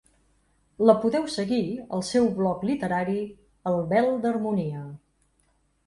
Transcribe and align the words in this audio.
La 0.89 0.95
podeu 1.03 1.27
seguir 1.33 1.59
al 1.99 2.03
seu 2.09 2.27
bloc 2.41 2.65
literari 2.71 3.21
El 3.73 3.81
vel 3.95 4.13
d’harmonia. 4.25 4.85